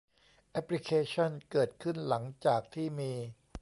[0.51, 3.13] แอปพลิเคชั่นเกิดขึ้นหลังจากที่มี